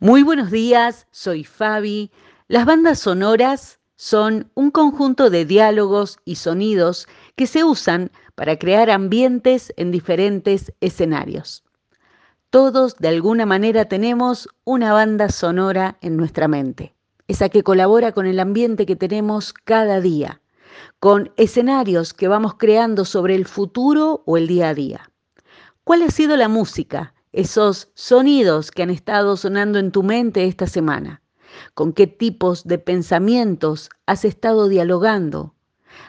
Muy 0.00 0.22
buenos 0.22 0.52
días, 0.52 1.08
soy 1.10 1.42
Fabi. 1.42 2.12
Las 2.46 2.66
bandas 2.66 3.00
sonoras 3.00 3.80
son 3.96 4.48
un 4.54 4.70
conjunto 4.70 5.28
de 5.28 5.44
diálogos 5.44 6.20
y 6.24 6.36
sonidos 6.36 7.08
que 7.34 7.48
se 7.48 7.64
usan 7.64 8.12
para 8.36 8.56
crear 8.60 8.90
ambientes 8.90 9.72
en 9.76 9.90
diferentes 9.90 10.72
escenarios. 10.80 11.64
Todos 12.50 12.94
de 12.98 13.08
alguna 13.08 13.44
manera 13.44 13.86
tenemos 13.86 14.48
una 14.62 14.92
banda 14.92 15.30
sonora 15.30 15.98
en 16.00 16.16
nuestra 16.16 16.46
mente, 16.46 16.94
esa 17.26 17.48
que 17.48 17.64
colabora 17.64 18.12
con 18.12 18.26
el 18.26 18.38
ambiente 18.38 18.86
que 18.86 18.94
tenemos 18.94 19.52
cada 19.52 20.00
día, 20.00 20.40
con 21.00 21.32
escenarios 21.36 22.14
que 22.14 22.28
vamos 22.28 22.54
creando 22.54 23.04
sobre 23.04 23.34
el 23.34 23.46
futuro 23.46 24.22
o 24.26 24.36
el 24.36 24.46
día 24.46 24.68
a 24.68 24.74
día. 24.74 25.10
¿Cuál 25.82 26.02
ha 26.02 26.10
sido 26.12 26.36
la 26.36 26.46
música 26.46 27.14
esos 27.32 27.90
sonidos 27.94 28.70
que 28.70 28.82
han 28.82 28.90
estado 28.90 29.36
sonando 29.36 29.78
en 29.78 29.92
tu 29.92 30.02
mente 30.02 30.44
esta 30.44 30.66
semana? 30.66 31.22
¿Con 31.74 31.92
qué 31.92 32.06
tipos 32.06 32.64
de 32.64 32.78
pensamientos 32.78 33.90
has 34.06 34.24
estado 34.24 34.68
dialogando? 34.68 35.54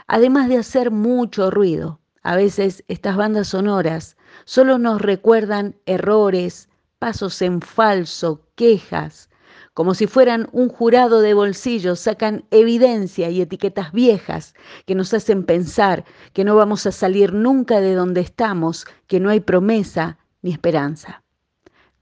Además 0.08 0.50
de 0.50 0.58
hacer 0.58 0.92
mucho 0.92 1.50
ruido, 1.50 2.00
a 2.22 2.36
veces 2.36 2.84
estas 2.88 3.16
bandas 3.18 3.48
sonoras 3.48 4.18
solo 4.46 4.78
nos 4.78 5.02
recuerdan 5.02 5.76
errores, 5.86 6.70
pasos 7.00 7.42
en 7.42 7.62
falso, 7.62 8.42
quejas, 8.56 9.30
como 9.74 9.94
si 9.94 10.08
fueran 10.08 10.50
un 10.52 10.68
jurado 10.68 11.22
de 11.22 11.34
bolsillo, 11.34 11.96
sacan 11.96 12.44
evidencia 12.52 13.30
y 13.30 13.40
etiquetas 13.40 13.94
viejas 13.94 14.54
que 14.86 14.94
nos 14.94 15.14
hacen 15.14 15.46
pensar 15.46 16.04
que 16.34 16.44
no 16.44 16.58
vamos 16.58 16.86
a 16.86 16.92
salir 16.92 17.34
nunca 17.34 17.80
de 17.80 17.96
donde 17.96 18.20
estamos, 18.20 18.86
que 19.08 19.22
no 19.22 19.30
hay 19.30 19.40
promesa, 19.40 20.18
ni 20.42 20.52
esperanza. 20.52 21.24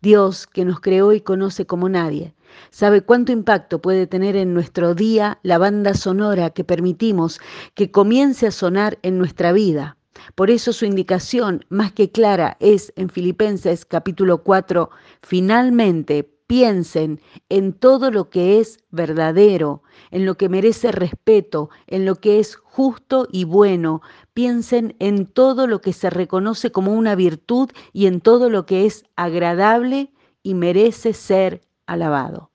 Dios, 0.02 0.46
que 0.46 0.64
nos 0.64 0.80
creó 0.80 1.12
y 1.14 1.22
conoce 1.22 1.66
como 1.66 1.90
nadie, 1.90 2.36
sabe 2.70 3.02
cuánto 3.02 3.32
impacto 3.32 3.82
puede 3.82 4.08
tener 4.08 4.36
en 4.36 4.54
nuestro 4.54 4.94
día 4.94 5.40
la 5.44 5.58
banda 5.58 5.94
sonora 5.96 6.52
que 6.52 6.64
permitimos 6.64 7.40
que 7.74 7.92
comience 7.92 8.48
a 8.48 8.52
sonar 8.52 9.00
en 9.02 9.18
nuestra 9.18 9.52
vida. 9.52 9.98
Por 10.36 10.52
eso 10.52 10.74
su 10.74 10.86
indicación 10.86 11.66
más 11.70 11.92
que 11.92 12.12
clara 12.12 12.58
es 12.60 12.94
en 12.96 13.10
Filipenses 13.10 13.86
capítulo 13.86 14.44
4, 14.44 14.90
finalmente 15.22 16.37
piensen 16.48 17.22
en 17.50 17.74
todo 17.74 18.10
lo 18.10 18.30
que 18.30 18.60
es 18.60 18.80
verdadero, 18.90 19.84
en 20.12 20.26
lo 20.26 20.38
que 20.38 20.50
merece 20.50 20.92
respeto, 20.92 21.70
en 21.86 22.06
lo 22.06 22.16
que 22.16 22.40
es 22.40 22.56
justo 22.56 23.28
y 23.32 23.44
bueno. 23.44 24.02
Piensen 24.34 24.96
en 25.00 25.28
todo 25.28 25.68
lo 25.68 25.82
que 25.82 25.94
se 25.94 26.10
reconoce 26.10 26.72
como 26.72 26.94
una 26.94 27.16
virtud 27.16 27.70
y 27.92 28.08
en 28.08 28.22
todo 28.22 28.50
lo 28.50 28.66
que 28.66 28.86
es 28.86 29.04
agradable 29.18 30.12
y 30.42 30.54
merece 30.54 31.14
ser 31.14 31.62
alabado. 31.86 32.52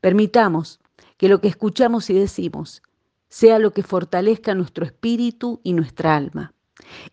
Permitamos 0.00 0.80
que 1.16 1.28
lo 1.28 1.40
que 1.40 1.48
escuchamos 1.48 2.08
y 2.10 2.14
decimos 2.14 2.82
sea 3.28 3.58
lo 3.58 3.72
que 3.72 3.82
fortalezca 3.82 4.54
nuestro 4.54 4.84
espíritu 4.84 5.60
y 5.64 5.72
nuestra 5.72 6.14
alma. 6.14 6.54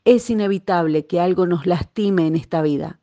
Es 0.05 0.29
inevitable 0.29 1.07
que 1.07 1.19
algo 1.19 1.47
nos 1.47 1.65
lastime 1.65 2.27
en 2.27 2.35
esta 2.35 2.61
vida, 2.61 2.99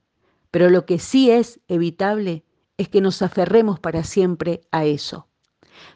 pero 0.53 0.71
lo 0.71 0.87
que 0.87 1.01
sí 1.01 1.31
es 1.31 1.61
evitable 1.67 2.45
es 2.79 2.89
que 2.89 3.01
nos 3.01 3.21
aferremos 3.23 3.81
para 3.81 4.05
siempre 4.05 4.63
a 4.71 4.85
eso. 4.85 5.27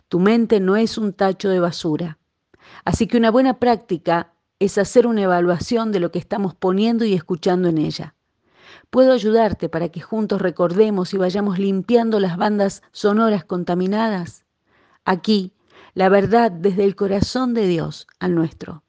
Tu 0.08 0.20
mente 0.20 0.60
no 0.60 0.76
es 0.76 0.98
un 0.98 1.12
tacho 1.12 1.48
de 1.48 1.60
basura. 1.60 2.18
Así 2.84 3.06
que 3.06 3.16
una 3.16 3.30
buena 3.30 3.58
práctica 3.58 4.34
es 4.58 4.78
hacer 4.78 5.06
una 5.06 5.22
evaluación 5.22 5.92
de 5.92 6.00
lo 6.00 6.10
que 6.10 6.18
estamos 6.18 6.54
poniendo 6.54 7.04
y 7.04 7.14
escuchando 7.14 7.68
en 7.68 7.78
ella. 7.78 8.14
Puedo 8.90 9.12
ayudarte 9.12 9.68
para 9.68 9.88
que 9.88 10.00
juntos 10.00 10.42
recordemos 10.42 11.14
y 11.14 11.18
vayamos 11.18 11.58
limpiando 11.58 12.20
las 12.20 12.36
bandas 12.36 12.82
sonoras 12.92 13.44
contaminadas. 13.44 14.44
Aquí, 15.04 15.52
la 15.94 16.08
verdad 16.08 16.50
desde 16.50 16.84
el 16.84 16.96
corazón 16.96 17.54
de 17.54 17.66
Dios 17.66 18.06
al 18.18 18.34
nuestro. 18.34 18.82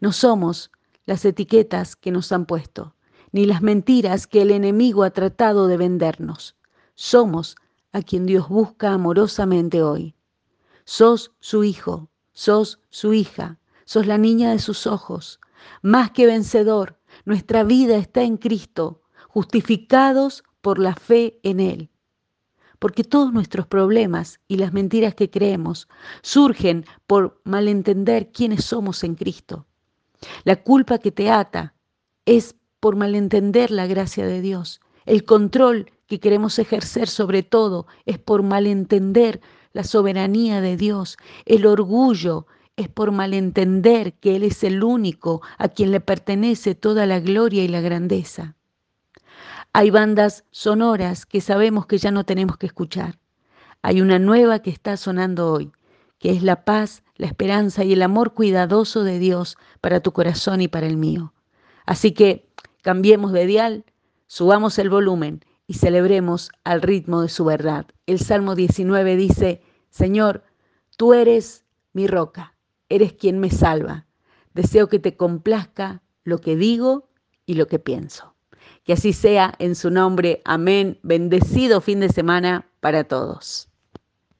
No 0.00 0.12
somos 0.12 0.70
las 1.06 1.24
etiquetas 1.24 1.96
que 1.96 2.10
nos 2.10 2.30
han 2.32 2.46
puesto, 2.46 2.94
ni 3.32 3.46
las 3.46 3.62
mentiras 3.62 4.26
que 4.26 4.42
el 4.42 4.50
enemigo 4.50 5.02
ha 5.02 5.10
tratado 5.10 5.66
de 5.66 5.76
vendernos. 5.76 6.56
Somos 6.96 7.56
a 7.92 8.00
quien 8.00 8.24
Dios 8.24 8.48
busca 8.48 8.92
amorosamente 8.92 9.82
hoy. 9.82 10.14
Sos 10.84 11.32
su 11.40 11.62
hijo, 11.62 12.08
sos 12.32 12.80
su 12.88 13.12
hija, 13.12 13.58
sos 13.84 14.06
la 14.06 14.16
niña 14.16 14.50
de 14.50 14.58
sus 14.58 14.86
ojos. 14.86 15.38
Más 15.82 16.10
que 16.10 16.26
vencedor, 16.26 16.98
nuestra 17.26 17.64
vida 17.64 17.96
está 17.96 18.22
en 18.22 18.38
Cristo, 18.38 19.02
justificados 19.28 20.42
por 20.62 20.78
la 20.78 20.94
fe 20.94 21.38
en 21.42 21.60
Él. 21.60 21.90
Porque 22.78 23.04
todos 23.04 23.32
nuestros 23.32 23.66
problemas 23.66 24.40
y 24.48 24.56
las 24.56 24.72
mentiras 24.72 25.14
que 25.14 25.30
creemos 25.30 25.88
surgen 26.22 26.86
por 27.06 27.40
malentender 27.44 28.32
quiénes 28.32 28.64
somos 28.64 29.04
en 29.04 29.16
Cristo. 29.16 29.66
La 30.44 30.62
culpa 30.62 30.98
que 30.98 31.12
te 31.12 31.30
ata 31.30 31.74
es 32.24 32.56
por 32.80 32.96
malentender 32.96 33.70
la 33.70 33.86
gracia 33.86 34.26
de 34.26 34.40
Dios. 34.40 34.80
El 35.04 35.24
control 35.24 35.90
que 36.06 36.20
queremos 36.20 36.58
ejercer 36.58 37.08
sobre 37.08 37.42
todo 37.42 37.86
es 38.04 38.18
por 38.18 38.42
malentender 38.42 39.40
la 39.72 39.84
soberanía 39.84 40.60
de 40.60 40.76
Dios. 40.76 41.16
El 41.44 41.66
orgullo 41.66 42.46
es 42.76 42.88
por 42.88 43.10
malentender 43.12 44.14
que 44.14 44.36
Él 44.36 44.42
es 44.42 44.62
el 44.64 44.82
único 44.82 45.42
a 45.58 45.68
quien 45.68 45.90
le 45.90 46.00
pertenece 46.00 46.74
toda 46.74 47.06
la 47.06 47.20
gloria 47.20 47.64
y 47.64 47.68
la 47.68 47.80
grandeza. 47.80 48.54
Hay 49.72 49.90
bandas 49.90 50.44
sonoras 50.50 51.26
que 51.26 51.40
sabemos 51.40 51.86
que 51.86 51.98
ya 51.98 52.10
no 52.10 52.24
tenemos 52.24 52.56
que 52.56 52.66
escuchar. 52.66 53.18
Hay 53.82 54.00
una 54.00 54.18
nueva 54.18 54.60
que 54.60 54.70
está 54.70 54.96
sonando 54.96 55.52
hoy, 55.52 55.72
que 56.18 56.30
es 56.30 56.42
la 56.42 56.64
paz, 56.64 57.02
la 57.16 57.26
esperanza 57.26 57.84
y 57.84 57.92
el 57.92 58.02
amor 58.02 58.32
cuidadoso 58.32 59.04
de 59.04 59.18
Dios 59.18 59.56
para 59.80 60.00
tu 60.00 60.12
corazón 60.12 60.60
y 60.60 60.68
para 60.68 60.86
el 60.86 60.96
mío. 60.96 61.34
Así 61.84 62.12
que 62.12 62.48
cambiemos 62.82 63.32
de 63.32 63.46
dial, 63.46 63.84
subamos 64.26 64.78
el 64.78 64.88
volumen 64.90 65.44
y 65.66 65.74
celebremos 65.74 66.50
al 66.64 66.82
ritmo 66.82 67.22
de 67.22 67.28
su 67.28 67.44
verdad. 67.44 67.86
El 68.06 68.18
Salmo 68.18 68.54
19 68.54 69.16
dice, 69.16 69.62
Señor, 69.90 70.44
tú 70.96 71.14
eres 71.14 71.64
mi 71.92 72.06
roca, 72.06 72.54
eres 72.88 73.12
quien 73.12 73.38
me 73.38 73.50
salva. 73.50 74.06
Deseo 74.54 74.88
que 74.88 74.98
te 74.98 75.16
complazca 75.16 76.02
lo 76.24 76.40
que 76.40 76.56
digo 76.56 77.08
y 77.44 77.54
lo 77.54 77.66
que 77.66 77.78
pienso. 77.78 78.34
Que 78.84 78.92
así 78.92 79.12
sea 79.12 79.54
en 79.58 79.74
su 79.74 79.90
nombre. 79.90 80.42
Amén. 80.44 80.98
Bendecido 81.02 81.80
fin 81.80 82.00
de 82.00 82.08
semana 82.08 82.66
para 82.80 83.04
todos. 83.04 83.68